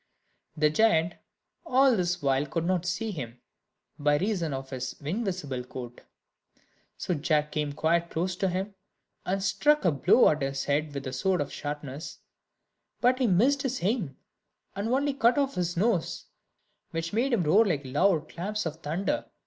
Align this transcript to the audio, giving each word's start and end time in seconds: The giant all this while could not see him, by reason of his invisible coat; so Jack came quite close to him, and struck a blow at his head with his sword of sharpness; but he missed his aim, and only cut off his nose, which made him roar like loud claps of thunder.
The 0.57 0.71
giant 0.71 1.13
all 1.63 1.95
this 1.95 2.23
while 2.23 2.47
could 2.47 2.65
not 2.65 2.87
see 2.87 3.11
him, 3.11 3.39
by 3.99 4.17
reason 4.17 4.51
of 4.51 4.71
his 4.71 4.95
invisible 4.99 5.63
coat; 5.63 6.01
so 6.97 7.13
Jack 7.13 7.51
came 7.51 7.71
quite 7.73 8.09
close 8.09 8.35
to 8.37 8.49
him, 8.49 8.73
and 9.27 9.43
struck 9.43 9.85
a 9.85 9.91
blow 9.91 10.29
at 10.29 10.41
his 10.41 10.63
head 10.65 10.95
with 10.95 11.05
his 11.05 11.19
sword 11.19 11.39
of 11.39 11.53
sharpness; 11.53 12.17
but 12.99 13.19
he 13.19 13.27
missed 13.27 13.61
his 13.61 13.83
aim, 13.83 14.17
and 14.75 14.89
only 14.89 15.13
cut 15.13 15.37
off 15.37 15.53
his 15.53 15.77
nose, 15.77 16.25
which 16.89 17.13
made 17.13 17.31
him 17.31 17.43
roar 17.43 17.63
like 17.63 17.85
loud 17.85 18.27
claps 18.27 18.65
of 18.65 18.77
thunder. 18.77 19.25